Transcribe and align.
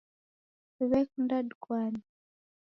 W'ekunda 0.87 1.37
dikwane 1.47 1.99